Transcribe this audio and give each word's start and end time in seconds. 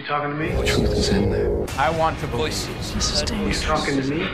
You 0.00 0.06
talking 0.06 0.30
to 0.30 0.36
me? 0.36 0.48
The 0.52 0.64
truth 0.64 0.92
is 0.92 1.08
in 1.10 1.30
there. 1.30 1.52
I 1.76 1.90
want 1.90 2.18
to 2.20 2.26
voices. 2.28 2.94
You 3.30 3.52
talking 3.52 4.00
to 4.00 4.08
me? 4.08 4.26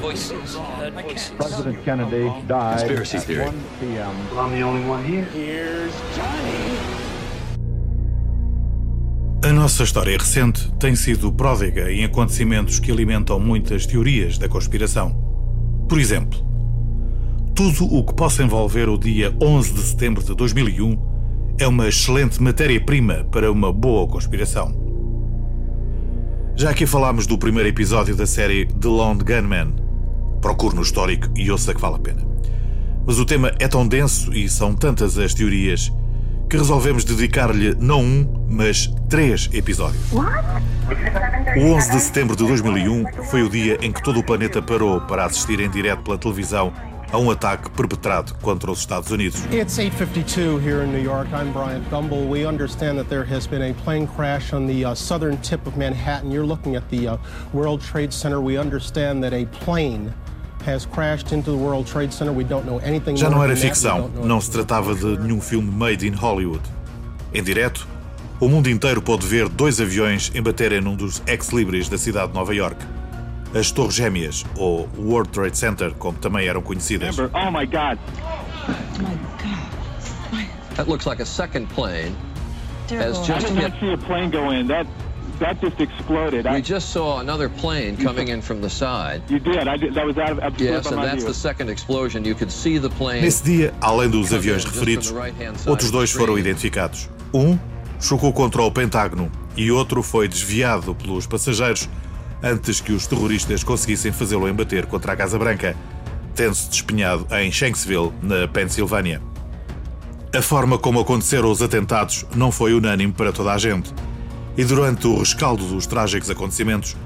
Voices. 0.00 0.56
Voices. 0.90 1.30
President 1.36 1.84
Kennedy 1.84 2.28
died 2.48 2.78
Conspiracy 2.78 3.18
at 3.18 3.22
theory. 3.22 3.44
1 3.44 3.64
p.m. 3.78 4.30
Well, 4.30 4.40
I'm 4.40 4.50
the 4.50 4.62
only 4.62 4.84
one 4.84 5.04
here. 5.04 5.24
Here's 5.26 5.94
Johnny. 6.16 6.76
A 9.44 9.52
nossa 9.52 9.84
história 9.84 10.18
recente 10.18 10.68
tem 10.80 10.96
sido 10.96 11.32
pródiga 11.32 11.88
em 11.88 12.02
acontecimentos 12.02 12.80
que 12.80 12.90
alimentam 12.90 13.38
muitas 13.38 13.86
teorias 13.86 14.38
da 14.38 14.48
conspiração. 14.48 15.14
Por 15.88 16.00
exemplo, 16.00 16.44
tudo 17.54 17.84
o 17.94 18.04
que 18.04 18.12
possa 18.12 18.42
envolver 18.42 18.88
o 18.88 18.98
dia 18.98 19.32
11 19.40 19.72
de 19.72 19.82
setembro 19.82 20.24
de 20.24 20.34
2001 20.34 21.12
é 21.58 21.66
uma 21.66 21.88
excelente 21.88 22.42
matéria-prima 22.42 23.26
para 23.30 23.50
uma 23.50 23.72
boa 23.72 24.06
conspiração. 24.06 24.74
Já 26.54 26.70
aqui 26.70 26.86
falámos 26.86 27.26
do 27.26 27.38
primeiro 27.38 27.68
episódio 27.68 28.14
da 28.14 28.26
série 28.26 28.66
The 28.66 28.88
Lone 28.88 29.22
Gunman. 29.22 29.74
Procure 30.40 30.76
no 30.76 30.82
histórico 30.82 31.28
e 31.36 31.50
ouça 31.50 31.74
que 31.74 31.80
vale 31.80 31.96
a 31.96 31.98
pena. 31.98 32.22
Mas 33.06 33.18
o 33.18 33.24
tema 33.24 33.52
é 33.58 33.66
tão 33.66 33.86
denso 33.86 34.32
e 34.32 34.48
são 34.48 34.74
tantas 34.74 35.18
as 35.18 35.34
teorias 35.34 35.92
que 36.48 36.56
resolvemos 36.56 37.04
dedicar-lhe 37.04 37.74
não 37.80 38.02
um, 38.02 38.46
mas 38.48 38.92
três 39.08 39.48
episódios. 39.52 40.12
O 40.12 41.60
11 41.60 41.90
de 41.90 42.00
setembro 42.00 42.36
de 42.36 42.46
2001 42.46 43.24
foi 43.24 43.42
o 43.42 43.48
dia 43.48 43.78
em 43.80 43.90
que 43.90 44.02
todo 44.02 44.20
o 44.20 44.24
planeta 44.24 44.60
parou 44.60 45.00
para 45.00 45.24
assistir 45.24 45.60
em 45.60 45.70
direto 45.70 46.02
pela 46.02 46.18
televisão 46.18 46.72
a 47.12 47.18
um 47.18 47.30
ataque 47.30 47.70
perpetrado 47.70 48.34
contra 48.40 48.70
os 48.70 48.78
Estados 48.78 49.10
Unidos. 49.10 49.44
It's 49.52 49.78
8:52 49.78 50.58
here 50.58 50.82
in 50.82 50.90
New 50.90 51.02
York. 51.02 51.28
I'm 51.32 51.52
Bryant 51.52 51.88
Gumbel. 51.90 52.26
We 52.26 52.46
understand 52.46 52.98
that 52.98 53.08
there 53.10 53.24
has 53.24 53.46
been 53.46 53.70
a 53.70 53.74
plane 53.84 54.06
crash 54.06 54.54
on 54.54 54.66
the 54.66 54.84
uh, 54.84 54.94
southern 54.94 55.36
tip 55.42 55.66
of 55.66 55.76
Manhattan. 55.76 56.32
You're 56.32 56.46
looking 56.46 56.74
at 56.74 56.88
the 56.88 57.08
uh, 57.08 57.16
World 57.52 57.82
Trade 57.82 58.12
Center. 58.12 58.40
We 58.40 58.58
understand 58.58 59.22
that 59.24 59.34
a 59.34 59.44
plane 59.64 60.12
has 60.64 60.86
crashed 60.86 61.32
into 61.32 61.50
the 61.50 61.56
World 61.56 61.86
Trade 61.86 62.12
Center. 62.12 62.32
We 62.32 62.44
don't 62.44 62.64
know 62.64 62.78
anything 62.78 63.16
Já 63.16 63.28
não 63.28 63.42
era 63.42 63.54
ficção, 63.54 64.10
não 64.24 64.40
se 64.40 64.50
tratava 64.50 64.94
de 64.94 65.18
nenhum 65.18 65.40
filme 65.40 65.70
made 65.70 66.06
in 66.06 66.14
Hollywood. 66.14 66.62
Em 67.34 67.42
direto, 67.42 67.86
o 68.40 68.48
mundo 68.48 68.70
inteiro 68.70 69.02
pôde 69.02 69.26
ver 69.26 69.48
dois 69.48 69.80
aviões 69.80 70.30
embaterem 70.34 70.80
num 70.80 70.96
dos 70.96 71.22
ex-libris 71.26 71.88
da 71.88 71.98
cidade 71.98 72.28
de 72.28 72.34
Nova 72.34 72.54
York. 72.54 72.76
As 73.54 73.70
Torres 73.70 73.94
Gêmeas, 73.94 74.44
ou 74.56 74.88
World 74.98 75.30
Trade 75.30 75.56
Center, 75.58 75.92
como 75.98 76.16
também 76.18 76.46
eram 76.48 76.62
conhecidas. 76.62 77.18
Oh 77.18 77.50
my 77.50 77.66
God. 77.66 77.98
That 80.76 80.88
looks 80.88 81.06
like 81.06 81.20
a 81.20 81.26
second 81.26 81.68
plane 81.74 82.14
has 82.90 83.18
I 83.18 83.22
just 83.26 83.46
did 83.46 83.56
hit. 83.58 83.68
not 83.70 83.80
see 83.80 83.92
a 83.92 83.98
plane 83.98 84.30
go 84.30 84.50
in. 84.52 84.66
That 84.68 84.86
that 85.38 85.60
just 85.60 85.80
exploded. 85.80 86.46
I, 86.46 86.54
We 86.54 86.62
just 86.62 86.90
saw 86.92 87.20
another 87.20 87.48
plane 87.50 87.96
coming 87.96 88.28
in 88.28 88.40
from 88.42 88.60
the 88.60 88.70
side. 88.70 89.22
you 89.28 89.38
did. 89.38 89.66
I 89.68 89.76
did. 89.76 89.94
That 89.94 90.06
was 90.06 90.16
out 90.16 90.38
of 90.38 90.58
Yes, 90.60 90.86
and 90.86 90.96
my 90.96 91.04
that's 91.06 91.18
view. 91.24 91.28
the 91.28 91.34
second 91.34 91.68
explosion. 91.70 92.24
You 92.24 92.34
could 92.34 92.50
see 92.50 92.78
the 92.78 92.88
plane. 92.90 93.20
Nesse 93.22 93.44
dia, 93.44 93.74
além 93.80 94.08
dos 94.08 94.32
aviões 94.32 94.64
referidos, 94.64 95.12
outros 95.66 95.90
dois 95.90 96.10
foram 96.10 96.38
identificados. 96.38 97.08
Um 97.34 97.58
chocou 98.00 98.32
contra 98.32 98.62
o 98.62 98.70
Pentágono 98.70 99.30
e 99.56 99.70
outro 99.70 100.02
foi 100.02 100.26
desviado 100.28 100.94
pelos 100.94 101.26
passageiros 101.26 101.88
antes 102.42 102.80
que 102.80 102.92
os 102.92 103.06
terroristas 103.06 103.62
conseguissem 103.62 104.12
fazê-lo 104.12 104.48
embater 104.48 104.86
contra 104.86 105.12
a 105.12 105.16
Casa 105.16 105.38
Branca, 105.38 105.76
tendo-se 106.34 106.68
despenhado 106.68 107.26
em 107.30 107.50
Shanksville, 107.50 108.12
na 108.22 108.48
Pensilvânia. 108.48 109.22
A 110.34 110.40
forma 110.40 110.78
como 110.78 110.98
aconteceram 110.98 111.50
os 111.50 111.60
atentados 111.60 112.24
não 112.34 112.50
foi 112.50 112.72
unânime 112.72 113.12
para 113.12 113.32
toda 113.32 113.52
a 113.52 113.58
gente. 113.58 113.92
E 114.56 114.64
durante 114.64 115.06
o 115.06 115.18
rescaldo 115.18 115.64
dos 115.66 115.86
trágicos 115.86 116.30
acontecimentos, 116.30 116.96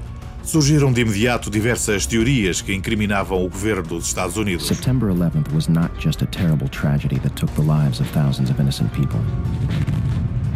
surgiram 0.43 0.93
de 0.93 1.01
imediato 1.01 1.49
diversas 1.49 2.05
teorias 2.05 2.61
que 2.61 2.73
incriminavam 2.73 3.45
o 3.45 3.49
governo 3.49 3.83
dos 3.83 4.07
Estados 4.07 4.37
Unidos. 4.37 4.65
September 4.65 5.09
11th 5.09 5.53
was 5.53 5.67
not 5.67 5.91
just 5.99 6.21
a 6.21 6.25
terrible 6.27 6.69
tragedy 6.69 7.19
that 7.19 7.35
took 7.35 7.53
the 7.55 7.61
lives 7.61 7.99
of 7.99 8.09
thousands 8.11 8.49
of 8.49 8.59
innocent 8.61 8.89
people. 8.93 9.19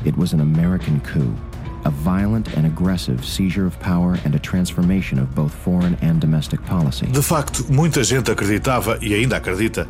It 0.06 0.18
was 0.18 0.34
an 0.34 0.40
American 0.40 1.02
coup, 1.02 1.36
a 1.84 1.90
violent 1.90 2.48
and 2.58 2.66
aggressive 2.66 3.26
seizure 3.26 3.66
of 3.66 3.78
power 3.80 4.18
and 4.26 4.36
a 4.36 4.40
transformation 4.40 5.20
of 5.20 5.34
both 5.34 5.54
foreign 5.54 5.98
and 6.02 6.20
domestic 6.20 6.62
policy. 6.66 7.06
De 7.08 7.22
facto, 7.22 7.66
muita 7.70 8.04
gente 8.04 8.32
acreditava, 8.32 8.98
e 9.02 9.14
ainda 9.14 9.38
acredita, 9.38 9.88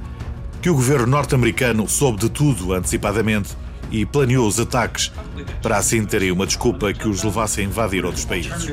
que 0.62 0.70
o 0.70 0.76
governo 0.76 1.08
norte-americano 1.08 1.88
soube 1.88 2.20
de 2.20 2.30
tudo 2.30 2.74
antecipadamente 2.74 3.56
e 3.92 4.06
planeou 4.06 4.48
os 4.48 4.60
ataques 4.60 5.12
para 5.62 5.78
assim 5.78 6.06
terem 6.06 6.32
uma 6.32 6.46
desculpa 6.46 6.94
que 6.94 7.08
os 7.08 7.24
levasse 7.24 7.62
a 7.62 7.64
invadir 7.64 8.06
outros 8.06 8.26
países. 8.26 8.72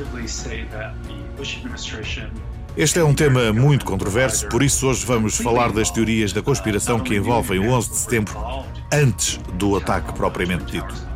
Este 2.77 2.99
é 2.99 3.03
um 3.03 3.13
tema 3.13 3.51
muito 3.51 3.83
controverso, 3.83 4.47
por 4.47 4.63
isso 4.63 4.87
hoje 4.87 5.05
vamos 5.05 5.37
falar 5.37 5.71
das 5.71 5.89
teorias 5.89 6.31
da 6.31 6.41
conspiração 6.41 6.99
que 6.99 7.15
envolvem 7.15 7.59
o 7.59 7.71
11 7.71 7.89
de 7.89 7.95
setembro 7.95 8.65
antes 8.93 9.39
do 9.55 9.75
ataque 9.75 10.13
propriamente 10.13 10.65
dito. 10.71 11.09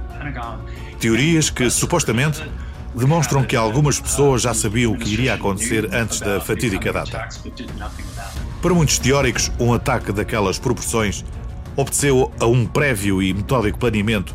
Teorias 1.03 1.49
que, 1.49 1.69
supostamente, 1.69 2.41
demonstram 2.95 3.43
que 3.43 3.57
algumas 3.57 3.99
pessoas 3.99 4.43
já 4.43 4.53
sabiam 4.53 4.93
o 4.93 4.97
que 4.97 5.11
iria 5.11 5.33
acontecer 5.33 5.93
antes 5.93 6.21
da 6.21 6.39
fatídica 6.39 6.93
data. 6.93 7.27
Para 8.61 8.73
muitos 8.73 8.99
teóricos, 8.99 9.51
um 9.59 9.73
ataque 9.73 10.13
daquelas 10.13 10.57
proporções 10.57 11.25
obteceu 11.75 12.31
a 12.39 12.45
um 12.45 12.65
prévio 12.65 13.21
e 13.21 13.33
metódico 13.33 13.77
planeamento 13.77 14.33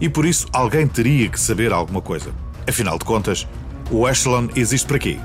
e 0.00 0.08
por 0.08 0.24
isso 0.24 0.46
alguém 0.52 0.86
teria 0.86 1.28
que 1.28 1.40
saber 1.40 1.72
alguma 1.72 2.00
coisa. 2.00 2.30
Afinal 2.64 2.96
de 2.96 3.04
contas, 3.04 3.44
o 3.90 4.08
Echelon 4.08 4.46
existe 4.54 4.86
para 4.86 5.00
quê? 5.00 5.18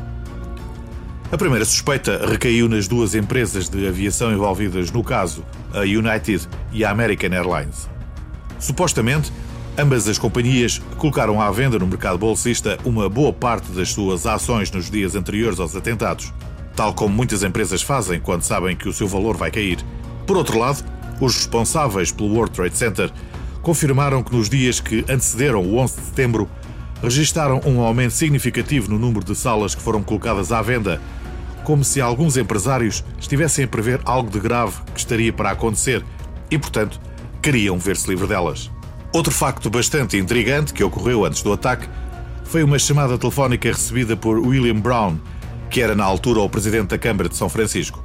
A 1.31 1.37
primeira 1.37 1.65
suspeita 1.65 2.19
recaiu 2.25 2.67
nas 2.67 2.87
duas 2.87 3.13
empresas 3.13 3.69
de 3.69 3.87
aviação 3.87 4.33
envolvidas 4.33 4.89
no 4.89 5.03
caso, 5.03 5.45
a 5.71 5.81
United 5.81 6.49
e 6.71 6.83
a 6.83 6.89
American 6.89 7.29
Airlines. 7.31 7.87
Supostamente, 8.57 9.31
ambas 9.77 10.07
as 10.07 10.17
companhias 10.17 10.81
colocaram 10.97 11.41
à 11.41 11.51
venda 11.51 11.79
no 11.79 11.87
mercado 11.87 12.17
bolsista 12.17 12.77
uma 12.85 13.09
boa 13.09 13.33
parte 13.33 13.71
das 13.71 13.89
suas 13.89 14.25
ações 14.25 14.71
nos 14.71 14.89
dias 14.89 15.15
anteriores 15.15 15.59
aos 15.59 15.75
atentados, 15.75 16.33
tal 16.75 16.93
como 16.93 17.13
muitas 17.13 17.43
empresas 17.43 17.81
fazem 17.81 18.19
quando 18.19 18.43
sabem 18.43 18.75
que 18.75 18.87
o 18.87 18.93
seu 18.93 19.07
valor 19.07 19.35
vai 19.35 19.51
cair. 19.51 19.79
Por 20.25 20.37
outro 20.37 20.59
lado, 20.59 20.83
os 21.19 21.35
responsáveis 21.35 22.11
pelo 22.11 22.33
World 22.33 22.53
Trade 22.53 22.77
Center 22.77 23.11
confirmaram 23.61 24.23
que 24.23 24.35
nos 24.35 24.49
dias 24.49 24.79
que 24.79 24.99
antecederam 25.09 25.61
o 25.61 25.77
11 25.77 25.95
de 25.95 26.05
setembro 26.05 26.49
registaram 27.01 27.61
um 27.65 27.81
aumento 27.81 28.13
significativo 28.13 28.89
no 28.89 28.99
número 28.99 29.25
de 29.25 29.35
salas 29.35 29.75
que 29.75 29.81
foram 29.81 30.01
colocadas 30.01 30.51
à 30.51 30.61
venda, 30.61 31.01
como 31.63 31.83
se 31.83 31.99
alguns 31.99 32.37
empresários 32.37 33.03
estivessem 33.19 33.65
a 33.65 33.67
prever 33.67 33.99
algo 34.05 34.29
de 34.29 34.39
grave 34.39 34.75
que 34.93 34.99
estaria 34.99 35.31
para 35.31 35.51
acontecer 35.51 36.03
e, 36.49 36.57
portanto, 36.57 36.99
queriam 37.41 37.77
ver-se 37.77 38.09
livre 38.09 38.27
delas. 38.27 38.72
Outro 39.13 39.31
facto 39.31 39.69
bastante 39.69 40.17
intrigante 40.17 40.73
que 40.73 40.83
ocorreu 40.83 41.23
antes 41.23 41.43
do 41.43 41.53
ataque 41.53 41.87
foi 42.45 42.63
uma 42.63 42.79
chamada 42.79 43.15
telefónica 43.15 43.69
recebida 43.69 44.17
por 44.17 44.39
William 44.39 44.79
Brown, 44.79 45.19
que 45.69 45.81
era 45.81 45.93
na 45.93 46.03
altura 46.03 46.39
o 46.41 46.49
presidente 46.49 46.89
da 46.89 46.97
Câmara 46.97 47.29
de 47.29 47.37
São 47.37 47.47
Francisco. 47.47 48.03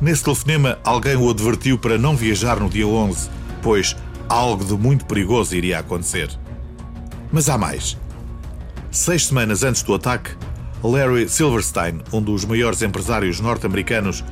Nesse 0.00 0.24
telefonema, 0.24 0.78
alguém 0.82 1.16
o 1.16 1.28
advertiu 1.28 1.78
para 1.78 1.98
não 1.98 2.16
viajar 2.16 2.58
no 2.58 2.70
dia 2.70 2.86
11, 2.86 3.28
pois 3.60 3.94
algo 4.26 4.64
de 4.64 4.72
muito 4.72 5.04
perigoso 5.04 5.54
iria 5.54 5.78
acontecer. 5.78 6.30
Mas 7.30 7.50
há 7.50 7.58
mais. 7.58 7.98
Seis 8.90 9.26
semanas 9.26 9.62
antes 9.62 9.82
do 9.82 9.94
ataque, 9.94 10.30
Larry 10.82 11.28
Silverstein, 11.28 12.00
um 12.10 12.22
dos 12.22 12.46
maiores 12.46 12.80
empresários 12.80 13.38
norte-americanos, 13.38 14.24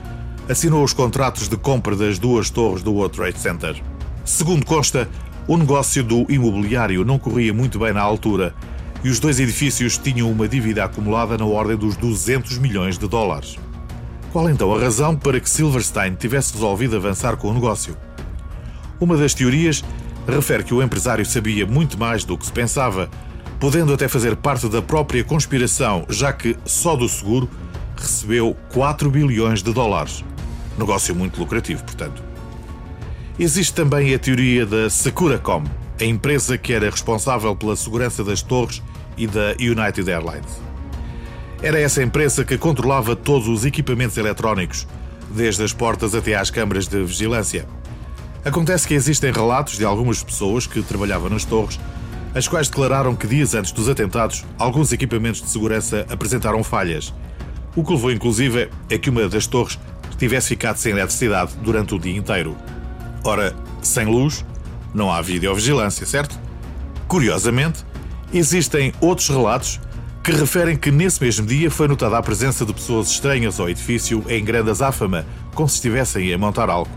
assinou 0.48 0.82
os 0.82 0.94
contratos 0.94 1.46
de 1.46 1.58
compra 1.58 1.94
das 1.94 2.18
duas 2.18 2.48
torres 2.48 2.82
do 2.82 2.92
World 2.92 3.14
Trade 3.14 3.38
Center. 3.38 3.82
Segundo 4.24 4.64
consta, 4.64 5.06
o 5.46 5.56
negócio 5.56 6.02
do 6.04 6.30
imobiliário 6.30 7.04
não 7.04 7.18
corria 7.18 7.52
muito 7.52 7.78
bem 7.78 7.92
na 7.92 8.00
altura 8.00 8.54
e 9.02 9.08
os 9.08 9.18
dois 9.18 9.40
edifícios 9.40 9.96
tinham 9.96 10.30
uma 10.30 10.46
dívida 10.46 10.84
acumulada 10.84 11.36
na 11.36 11.44
ordem 11.44 11.76
dos 11.76 11.96
200 11.96 12.58
milhões 12.58 12.98
de 12.98 13.08
dólares. 13.08 13.58
Qual 14.32 14.48
então 14.48 14.72
a 14.74 14.78
razão 14.78 15.16
para 15.16 15.40
que 15.40 15.50
Silverstein 15.50 16.14
tivesse 16.14 16.52
resolvido 16.52 16.96
avançar 16.96 17.36
com 17.36 17.48
o 17.48 17.54
negócio? 17.54 17.96
Uma 19.00 19.16
das 19.16 19.34
teorias 19.34 19.82
refere 20.28 20.62
que 20.62 20.74
o 20.74 20.82
empresário 20.82 21.24
sabia 21.26 21.66
muito 21.66 21.98
mais 21.98 22.22
do 22.22 22.36
que 22.38 22.46
se 22.46 22.52
pensava, 22.52 23.10
podendo 23.58 23.92
até 23.92 24.06
fazer 24.06 24.36
parte 24.36 24.68
da 24.68 24.80
própria 24.80 25.24
conspiração, 25.24 26.04
já 26.08 26.32
que 26.32 26.56
só 26.64 26.94
do 26.94 27.08
seguro 27.08 27.50
recebeu 27.96 28.56
4 28.72 29.10
bilhões 29.10 29.62
de 29.62 29.72
dólares. 29.72 30.24
Negócio 30.78 31.14
muito 31.14 31.40
lucrativo, 31.40 31.82
portanto. 31.82 32.29
Existe 33.40 33.72
também 33.72 34.12
a 34.12 34.18
teoria 34.18 34.66
da 34.66 34.90
Securacom, 34.90 35.64
a 35.98 36.04
empresa 36.04 36.58
que 36.58 36.74
era 36.74 36.90
responsável 36.90 37.56
pela 37.56 37.74
segurança 37.74 38.22
das 38.22 38.42
torres 38.42 38.82
e 39.16 39.26
da 39.26 39.54
United 39.58 40.10
Airlines. 40.10 40.60
Era 41.62 41.80
essa 41.80 42.02
empresa 42.02 42.44
que 42.44 42.58
controlava 42.58 43.16
todos 43.16 43.48
os 43.48 43.64
equipamentos 43.64 44.18
eletrónicos, 44.18 44.86
desde 45.30 45.62
as 45.62 45.72
portas 45.72 46.14
até 46.14 46.34
às 46.34 46.50
câmaras 46.50 46.86
de 46.86 47.02
vigilância. 47.02 47.66
Acontece 48.44 48.86
que 48.86 48.92
existem 48.92 49.32
relatos 49.32 49.78
de 49.78 49.86
algumas 49.86 50.22
pessoas 50.22 50.66
que 50.66 50.82
trabalhavam 50.82 51.30
nas 51.30 51.46
torres 51.46 51.80
as 52.34 52.46
quais 52.46 52.68
declararam 52.68 53.16
que 53.16 53.26
dias 53.26 53.54
antes 53.54 53.72
dos 53.72 53.88
atentados, 53.88 54.44
alguns 54.58 54.92
equipamentos 54.92 55.40
de 55.40 55.48
segurança 55.48 56.06
apresentaram 56.10 56.62
falhas. 56.62 57.14
O 57.74 57.82
que 57.82 57.90
levou, 57.90 58.12
inclusive, 58.12 58.68
é 58.90 58.98
que 58.98 59.08
uma 59.08 59.26
das 59.30 59.46
torres 59.46 59.78
tivesse 60.18 60.48
ficado 60.48 60.76
sem 60.76 60.92
eletricidade 60.92 61.54
durante 61.62 61.94
o 61.94 61.98
dia 61.98 62.14
inteiro. 62.14 62.54
Ora, 63.22 63.54
sem 63.82 64.06
luz, 64.06 64.44
não 64.94 65.12
há 65.12 65.20
videovigilância, 65.20 66.06
certo? 66.06 66.38
Curiosamente, 67.06 67.84
existem 68.32 68.92
outros 69.00 69.28
relatos 69.28 69.80
que 70.22 70.32
referem 70.32 70.76
que 70.76 70.90
nesse 70.90 71.22
mesmo 71.22 71.46
dia 71.46 71.70
foi 71.70 71.88
notada 71.88 72.16
a 72.16 72.22
presença 72.22 72.64
de 72.64 72.72
pessoas 72.72 73.10
estranhas 73.10 73.58
ao 73.58 73.68
edifício 73.68 74.24
em 74.28 74.44
grande 74.44 74.70
azáfama, 74.70 75.26
como 75.54 75.68
se 75.68 75.76
estivessem 75.76 76.32
a 76.32 76.38
montar 76.38 76.68
algo. 76.70 76.90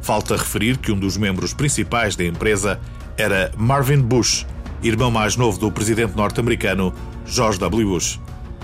Falta 0.00 0.36
referir 0.36 0.78
que 0.78 0.90
um 0.90 0.98
dos 0.98 1.16
membros 1.16 1.52
principais 1.52 2.16
da 2.16 2.24
empresa 2.24 2.80
era 3.16 3.52
Marvin 3.56 4.00
Bush, 4.00 4.46
irmão 4.82 5.10
mais 5.10 5.36
novo 5.36 5.58
do 5.58 5.70
presidente 5.70 6.16
norte-americano 6.16 6.92
George 7.26 7.58
W. 7.58 7.88
Bush. 7.88 8.18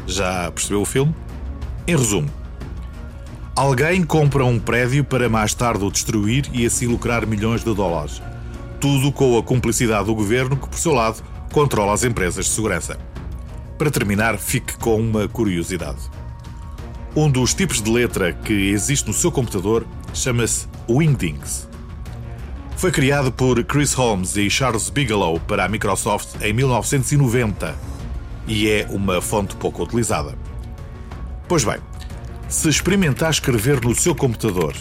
Já 0.07 0.51
percebeu 0.51 0.81
o 0.83 0.87
filme? 0.87 1.15
Em 1.87 1.97
resumo, 1.97 2.31
alguém 3.57 4.05
compra 4.05 4.45
um 4.45 4.59
prédio 4.61 5.03
para 5.03 5.31
mais 5.31 5.55
tarde 5.55 5.83
o 5.83 5.91
destruir 5.91 6.45
e 6.53 6.67
assim 6.67 6.87
lucrar 6.87 7.27
milhões 7.27 7.65
de 7.65 7.75
dólares. 7.75 8.23
Tudo 8.79 9.11
com 9.11 9.39
a 9.39 9.43
cumplicidade 9.43 10.05
do 10.05 10.15
governo, 10.15 10.57
que, 10.57 10.69
por 10.69 10.79
seu 10.79 10.93
lado, 10.93 11.23
controla 11.51 11.95
as 11.95 12.05
empresas 12.05 12.45
de 12.45 12.51
segurança. 12.51 12.99
Para 13.79 13.91
terminar, 13.91 14.37
fique 14.37 14.77
com 14.77 15.01
uma 15.01 15.27
curiosidade. 15.27 15.99
Um 17.17 17.31
dos 17.31 17.55
tipos 17.55 17.81
de 17.81 17.91
letra 17.91 18.35
que 18.35 18.53
existe 18.53 19.09
no 19.09 19.15
seu 19.15 19.33
computador 19.33 19.87
chama-se 20.13 20.67
Wingdings. 20.87 21.67
Foi 22.77 22.93
criado 22.93 23.33
por 23.33 23.65
Chris 23.65 23.95
Holmes 23.95 24.37
e 24.37 24.51
Charles 24.51 24.91
Bigelow 24.91 25.41
para 25.41 25.65
a 25.65 25.69
Microsoft 25.69 26.43
em 26.43 26.53
1990 26.53 27.75
e 28.47 28.69
é 28.69 28.87
uma 28.91 29.23
fonte 29.23 29.57
pouco 29.57 29.83
utilizada. 29.83 30.37
Pois 31.49 31.65
bem, 31.65 31.79
se 32.49 32.69
experimentar 32.69 33.31
escrever 33.31 33.81
no 33.85 33.95
seu 33.95 34.13
computador 34.15 34.75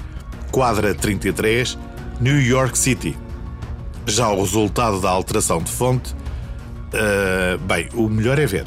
Quadra 0.53 0.95
33 0.95 1.79
New 2.21 2.41
York 2.41 2.79
City. 2.79 3.17
Já 4.07 4.29
o 4.29 4.41
resultado 4.41 5.01
da 5.01 5.11
alteração 5.11 5.61
de 5.61 5.73
fonte, 5.73 6.15
uh, 6.95 7.59
bem, 7.59 7.89
o 7.95 8.09
melhor 8.09 8.39
é 8.39 8.47
ver. 8.47 8.65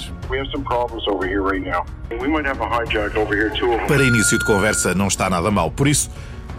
Para 3.87 4.03
início 4.03 4.37
de 4.37 4.45
conversa 4.45 4.93
não 4.93 5.07
está 5.07 5.29
nada 5.29 5.49
mal, 5.49 5.71
por 5.71 5.87
isso 5.87 6.09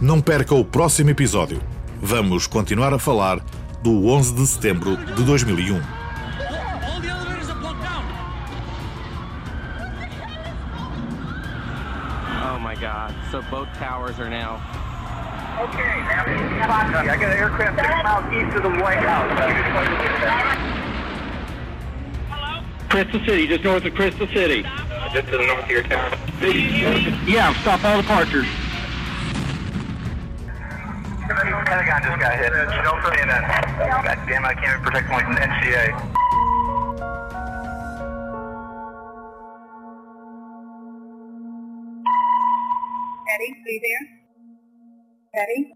não 0.00 0.20
perca 0.20 0.54
o 0.54 0.64
próximo 0.64 1.10
episódio. 1.10 1.60
Vamos 2.00 2.46
continuar 2.46 2.94
a 2.94 2.98
falar 2.98 3.40
do 3.82 4.06
11 4.06 4.34
de 4.34 4.46
setembro 4.46 4.96
de 4.96 5.22
2001. 5.24 5.80
Oh 12.40 12.58
my 12.60 12.74
god, 12.76 13.14
so 13.30 13.42
both 13.50 13.68
towers 13.78 14.18
are 14.18 14.30
now. 14.30 14.60
Okay, 15.60 15.82
now 16.06 16.22
I 17.00 17.16
got 17.16 17.22
an 17.24 17.38
aircraft 17.38 17.80
six 17.80 17.88
miles 18.04 18.32
east 18.32 18.56
of 18.56 18.62
the 18.62 18.70
White 18.80 19.00
House. 19.00 20.77
Hello? 22.98 23.10
Crystal 23.12 23.26
City, 23.26 23.46
just 23.46 23.62
north 23.62 23.84
of 23.84 23.94
Crystal 23.94 24.26
City. 24.26 24.62
Just 25.12 25.28
to 25.28 25.38
the 25.38 25.46
north 25.46 25.62
of 25.62 25.70
your 25.70 25.84
town? 25.84 26.18
Yeah, 27.28 27.54
stop 27.62 27.84
all 27.84 28.02
departures. 28.02 28.48
Pentagon 31.64 32.02
just 32.02 32.18
got 32.20 32.38
hit. 32.38 32.50
Don't 32.50 33.00
say 33.04 33.24
that. 33.24 34.02
God 34.04 34.18
damn, 34.26 34.44
I 34.44 34.54
can't 34.54 34.80
even 34.80 34.82
protect 34.82 35.08
my 35.10 35.22
NCA. 35.22 35.94
Eddie, 43.30 43.54
are 43.64 43.70
you 43.70 43.80
there? 43.84 45.42
Eddie? 45.44 45.72